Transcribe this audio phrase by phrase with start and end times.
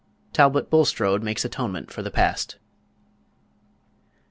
[0.33, 2.55] TALBOT BULSTRODE MAKES ATONEMENT FOR THE PAST.